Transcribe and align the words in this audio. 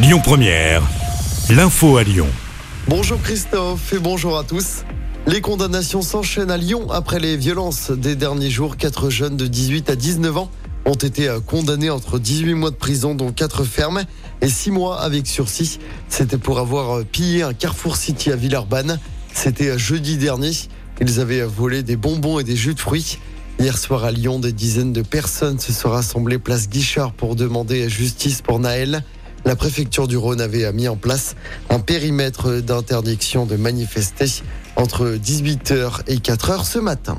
Lyon 0.00 0.20
Première, 0.22 0.88
l'info 1.50 1.96
à 1.96 2.04
Lyon. 2.04 2.28
Bonjour 2.86 3.20
Christophe 3.20 3.92
et 3.92 3.98
bonjour 3.98 4.38
à 4.38 4.44
tous. 4.44 4.84
Les 5.26 5.40
condamnations 5.40 6.02
s'enchaînent 6.02 6.52
à 6.52 6.56
Lyon 6.56 6.88
après 6.92 7.18
les 7.18 7.36
violences 7.36 7.90
des 7.90 8.14
derniers 8.14 8.48
jours. 8.48 8.76
Quatre 8.76 9.10
jeunes 9.10 9.36
de 9.36 9.48
18 9.48 9.90
à 9.90 9.96
19 9.96 10.36
ans 10.36 10.50
ont 10.84 10.94
été 10.94 11.28
condamnés 11.44 11.90
entre 11.90 12.20
18 12.20 12.54
mois 12.54 12.70
de 12.70 12.76
prison, 12.76 13.16
dont 13.16 13.32
4 13.32 13.64
fermes, 13.64 14.04
et 14.40 14.48
6 14.48 14.70
mois 14.70 15.00
avec 15.00 15.26
sursis. 15.26 15.80
C'était 16.08 16.38
pour 16.38 16.60
avoir 16.60 17.04
pillé 17.04 17.42
un 17.42 17.52
Carrefour 17.52 17.96
City 17.96 18.30
à 18.30 18.36
Villeurbanne. 18.36 19.00
C'était 19.34 19.76
jeudi 19.80 20.16
dernier. 20.16 20.52
Ils 21.00 21.18
avaient 21.18 21.42
volé 21.42 21.82
des 21.82 21.96
bonbons 21.96 22.38
et 22.38 22.44
des 22.44 22.56
jus 22.56 22.74
de 22.74 22.80
fruits. 22.80 23.18
Hier 23.58 23.76
soir 23.76 24.04
à 24.04 24.12
Lyon, 24.12 24.38
des 24.38 24.52
dizaines 24.52 24.92
de 24.92 25.02
personnes 25.02 25.58
se 25.58 25.72
sont 25.72 25.90
rassemblées 25.90 26.38
place 26.38 26.68
Guichard 26.68 27.12
pour 27.12 27.34
demander 27.34 27.88
justice 27.88 28.42
pour 28.42 28.60
Naël. 28.60 29.02
La 29.44 29.56
préfecture 29.56 30.08
du 30.08 30.16
Rhône 30.16 30.40
avait 30.40 30.70
mis 30.72 30.88
en 30.88 30.96
place 30.96 31.34
un 31.70 31.78
périmètre 31.78 32.60
d'interdiction 32.60 33.46
de 33.46 33.56
manifester 33.56 34.26
entre 34.76 35.16
18h 35.16 36.02
et 36.06 36.16
4h 36.16 36.64
ce 36.64 36.78
matin. 36.78 37.18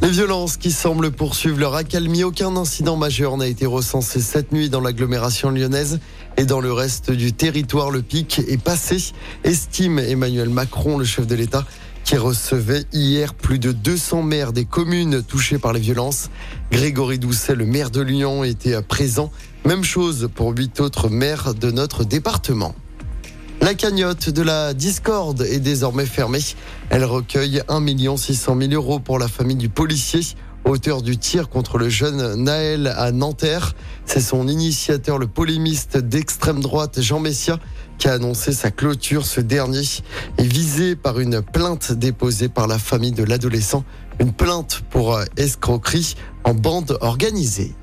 Les 0.00 0.10
violences 0.10 0.56
qui 0.56 0.70
semblent 0.70 1.10
poursuivre 1.10 1.58
leur 1.58 1.74
accalmie, 1.74 2.22
aucun 2.22 2.56
incident 2.56 2.96
majeur 2.96 3.36
n'a 3.36 3.48
été 3.48 3.66
recensé 3.66 4.20
cette 4.20 4.52
nuit 4.52 4.70
dans 4.70 4.80
l'agglomération 4.80 5.50
lyonnaise 5.50 5.98
et 6.36 6.44
dans 6.44 6.60
le 6.60 6.72
reste 6.72 7.10
du 7.10 7.32
territoire. 7.32 7.90
Le 7.90 8.00
pic 8.00 8.40
est 8.46 8.62
passé, 8.62 8.98
estime 9.42 9.98
Emmanuel 9.98 10.50
Macron, 10.50 10.98
le 10.98 11.04
chef 11.04 11.26
de 11.26 11.34
l'État 11.34 11.64
qui 12.08 12.16
recevait 12.16 12.86
hier 12.90 13.34
plus 13.34 13.58
de 13.58 13.70
200 13.70 14.22
maires 14.22 14.54
des 14.54 14.64
communes 14.64 15.22
touchées 15.22 15.58
par 15.58 15.74
les 15.74 15.80
violences. 15.80 16.30
Grégory 16.72 17.18
Doucet, 17.18 17.54
le 17.54 17.66
maire 17.66 17.90
de 17.90 18.00
Lyon, 18.00 18.44
était 18.44 18.80
présent. 18.80 19.30
Même 19.66 19.84
chose 19.84 20.30
pour 20.34 20.56
huit 20.56 20.80
autres 20.80 21.10
maires 21.10 21.52
de 21.52 21.70
notre 21.70 22.04
département. 22.04 22.74
La 23.60 23.74
cagnotte 23.74 24.30
de 24.30 24.40
la 24.40 24.72
discorde 24.72 25.42
est 25.42 25.60
désormais 25.60 26.06
fermée. 26.06 26.40
Elle 26.88 27.04
recueille 27.04 27.60
1 27.68 28.16
600 28.16 28.56
000 28.58 28.72
euros 28.72 29.00
pour 29.00 29.18
la 29.18 29.28
famille 29.28 29.56
du 29.56 29.68
policier 29.68 30.22
auteur 30.68 31.02
du 31.02 31.16
tir 31.16 31.48
contre 31.48 31.78
le 31.78 31.88
jeune 31.88 32.34
Naël 32.34 32.86
à 32.96 33.10
Nanterre. 33.12 33.74
C'est 34.04 34.20
son 34.20 34.48
initiateur, 34.48 35.18
le 35.18 35.26
polémiste 35.26 35.96
d'extrême 35.96 36.60
droite 36.60 37.00
Jean 37.00 37.20
Messia, 37.20 37.58
qui 37.98 38.08
a 38.08 38.14
annoncé 38.14 38.52
sa 38.52 38.70
clôture. 38.70 39.26
Ce 39.26 39.40
dernier 39.40 39.82
est 40.36 40.44
visé 40.44 40.96
par 40.96 41.20
une 41.20 41.42
plainte 41.42 41.92
déposée 41.92 42.48
par 42.48 42.66
la 42.66 42.78
famille 42.78 43.12
de 43.12 43.24
l'adolescent, 43.24 43.84
une 44.20 44.32
plainte 44.32 44.82
pour 44.90 45.18
escroquerie 45.36 46.14
en 46.44 46.54
bande 46.54 46.98
organisée. 47.00 47.74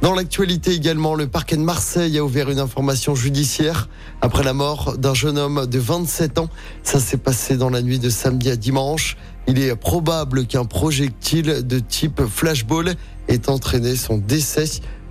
Dans 0.00 0.14
l'actualité 0.14 0.72
également, 0.72 1.16
le 1.16 1.26
parquet 1.26 1.56
de 1.56 1.62
Marseille 1.62 2.18
a 2.18 2.24
ouvert 2.24 2.50
une 2.50 2.60
information 2.60 3.16
judiciaire 3.16 3.88
après 4.20 4.44
la 4.44 4.52
mort 4.52 4.96
d'un 4.96 5.12
jeune 5.12 5.36
homme 5.36 5.66
de 5.66 5.78
27 5.80 6.38
ans. 6.38 6.48
Ça 6.84 7.00
s'est 7.00 7.16
passé 7.16 7.56
dans 7.56 7.68
la 7.68 7.82
nuit 7.82 7.98
de 7.98 8.08
samedi 8.08 8.48
à 8.48 8.56
dimanche. 8.56 9.16
Il 9.48 9.58
est 9.58 9.74
probable 9.74 10.46
qu'un 10.46 10.64
projectile 10.64 11.66
de 11.66 11.78
type 11.80 12.22
flashball 12.26 12.94
ait 13.26 13.48
entraîné 13.48 13.96
son 13.96 14.18
décès. 14.18 14.66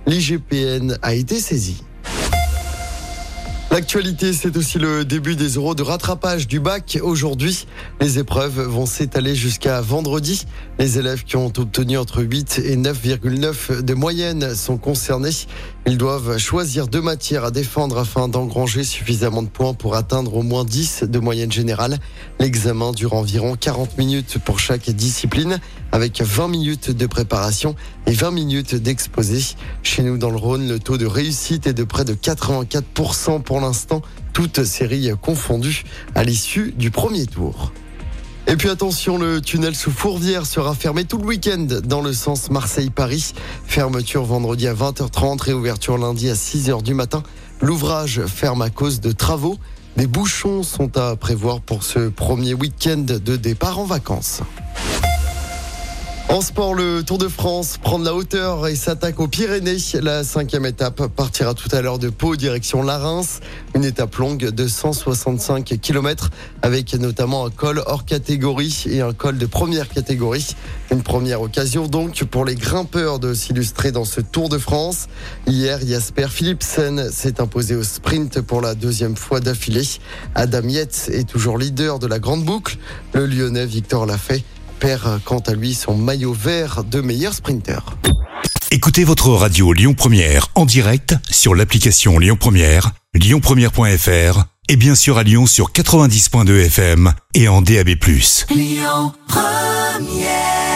L'IGPN 0.06 0.96
a 1.02 1.14
été 1.14 1.38
saisi. 1.38 1.82
L'actualité, 3.70 4.32
c'est 4.32 4.56
aussi 4.56 4.78
le 4.78 5.04
début 5.04 5.36
des 5.36 5.50
euros 5.50 5.74
de 5.74 5.82
rattrapage 5.82 6.48
du 6.48 6.58
bac. 6.58 6.98
Aujourd'hui, 7.02 7.66
les 8.00 8.18
épreuves 8.18 8.58
vont 8.62 8.86
s'étaler 8.86 9.34
jusqu'à 9.34 9.82
vendredi. 9.82 10.46
Les 10.78 10.98
élèves 10.98 11.24
qui 11.24 11.36
ont 11.36 11.52
obtenu 11.54 11.98
entre 11.98 12.22
8 12.22 12.62
et 12.64 12.76
9,9 12.76 13.82
de 13.82 13.94
moyenne 13.94 14.54
sont 14.54 14.78
concernés. 14.78 15.32
Ils 15.86 15.98
doivent 15.98 16.38
choisir 16.38 16.88
deux 16.88 17.02
matières 17.02 17.44
à 17.44 17.50
défendre 17.50 17.98
afin 17.98 18.26
d'engranger 18.28 18.84
suffisamment 18.84 19.42
de 19.42 19.48
points 19.48 19.74
pour 19.74 19.96
atteindre 19.96 20.34
au 20.34 20.42
moins 20.42 20.64
10 20.64 21.02
de 21.02 21.18
moyenne 21.18 21.52
générale. 21.52 21.98
L'examen 22.40 22.92
dure 22.92 23.12
environ 23.12 23.54
40 23.54 23.98
minutes 23.98 24.38
pour 24.46 24.60
chaque 24.60 24.88
discipline 24.88 25.58
avec 25.92 26.20
20 26.20 26.48
minutes 26.48 26.90
de 26.90 27.06
préparation 27.06 27.74
et 28.06 28.12
20 28.12 28.30
minutes 28.30 28.74
d'exposé. 28.74 29.42
Chez 29.82 30.02
nous 30.02 30.18
dans 30.18 30.30
le 30.30 30.36
Rhône, 30.36 30.68
le 30.68 30.78
taux 30.78 30.98
de 30.98 31.06
réussite 31.06 31.66
est 31.66 31.72
de 31.72 31.84
près 31.84 32.04
de 32.04 32.14
84% 32.14 33.42
pour 33.42 33.60
l'instant, 33.60 34.02
toutes 34.32 34.64
séries 34.64 35.10
confondues 35.20 35.84
à 36.14 36.24
l'issue 36.24 36.72
du 36.76 36.90
premier 36.90 37.26
tour. 37.26 37.72
Et 38.50 38.56
puis 38.56 38.70
attention, 38.70 39.18
le 39.18 39.42
tunnel 39.42 39.74
sous 39.74 39.90
Fourvière 39.90 40.46
sera 40.46 40.74
fermé 40.74 41.04
tout 41.04 41.18
le 41.18 41.26
week-end 41.26 41.66
dans 41.84 42.00
le 42.00 42.14
sens 42.14 42.50
Marseille-Paris. 42.50 43.34
Fermeture 43.66 44.24
vendredi 44.24 44.66
à 44.66 44.72
20h30, 44.72 45.42
réouverture 45.42 45.98
lundi 45.98 46.30
à 46.30 46.34
6h 46.34 46.82
du 46.82 46.94
matin. 46.94 47.22
L'ouvrage 47.60 48.22
ferme 48.24 48.62
à 48.62 48.70
cause 48.70 49.00
de 49.00 49.12
travaux. 49.12 49.58
Des 49.98 50.06
bouchons 50.06 50.62
sont 50.62 50.96
à 50.96 51.14
prévoir 51.16 51.60
pour 51.60 51.82
ce 51.82 52.08
premier 52.08 52.54
week-end 52.54 53.04
de 53.04 53.36
départ 53.36 53.80
en 53.80 53.84
vacances. 53.84 54.40
En 56.30 56.42
sport, 56.42 56.74
le 56.74 57.02
Tour 57.02 57.16
de 57.16 57.26
France 57.26 57.78
prend 57.82 57.98
de 57.98 58.04
la 58.04 58.14
hauteur 58.14 58.68
et 58.68 58.76
s'attaque 58.76 59.18
aux 59.18 59.28
Pyrénées. 59.28 59.78
La 60.02 60.24
cinquième 60.24 60.66
étape 60.66 61.06
partira 61.06 61.54
tout 61.54 61.70
à 61.72 61.80
l'heure 61.80 61.98
de 61.98 62.10
Pau, 62.10 62.36
direction 62.36 62.82
la 62.82 62.98
Reims. 62.98 63.40
Une 63.74 63.82
étape 63.82 64.14
longue 64.16 64.50
de 64.50 64.68
165 64.68 65.80
km 65.80 66.28
avec 66.60 66.92
notamment 66.94 67.46
un 67.46 67.50
col 67.50 67.82
hors 67.86 68.04
catégorie 68.04 68.84
et 68.90 69.00
un 69.00 69.14
col 69.14 69.38
de 69.38 69.46
première 69.46 69.88
catégorie. 69.88 70.54
Une 70.92 71.02
première 71.02 71.40
occasion 71.40 71.86
donc 71.86 72.22
pour 72.24 72.44
les 72.44 72.56
grimpeurs 72.56 73.20
de 73.20 73.32
s'illustrer 73.32 73.90
dans 73.90 74.04
ce 74.04 74.20
Tour 74.20 74.50
de 74.50 74.58
France. 74.58 75.06
Hier, 75.46 75.80
Jasper 75.84 76.28
Philipsen 76.28 77.10
s'est 77.10 77.40
imposé 77.40 77.74
au 77.74 77.82
sprint 77.82 78.42
pour 78.42 78.60
la 78.60 78.74
deuxième 78.74 79.16
fois 79.16 79.40
d'affilée. 79.40 79.88
Adam 80.34 80.68
Yates 80.68 81.08
est 81.10 81.26
toujours 81.26 81.56
leader 81.56 81.98
de 81.98 82.06
la 82.06 82.18
grande 82.18 82.44
boucle. 82.44 82.76
Le 83.14 83.24
Lyonnais 83.24 83.66
Victor 83.66 84.04
Lafay 84.04 84.44
perd 84.78 85.20
quant 85.24 85.40
à 85.40 85.52
lui 85.52 85.74
son 85.74 85.96
maillot 85.96 86.32
vert 86.32 86.84
de 86.84 87.00
meilleur 87.00 87.34
sprinter. 87.34 87.80
Écoutez 88.70 89.04
votre 89.04 89.30
radio 89.30 89.72
Lyon 89.72 89.94
Première 89.94 90.48
en 90.54 90.66
direct 90.66 91.14
sur 91.30 91.54
l'application 91.54 92.18
Lyon 92.18 92.36
Première, 92.38 92.92
lyonpremière.fr 93.14 94.44
et 94.68 94.76
bien 94.76 94.94
sûr 94.94 95.18
à 95.18 95.22
Lyon 95.22 95.46
sur 95.46 95.72
90.2 95.72 96.66
FM 96.66 97.12
et 97.34 97.48
en 97.48 97.62
DAB+. 97.62 97.88
Lyon 98.50 99.12
Première 99.26 100.67